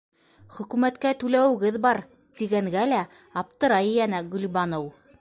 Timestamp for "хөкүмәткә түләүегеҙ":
0.53-1.77